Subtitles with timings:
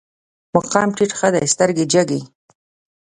[0.55, 2.21] مقام ټيټ ښه دی، سترګې جګې